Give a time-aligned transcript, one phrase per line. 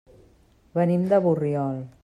[0.79, 1.81] Venim de Borriol.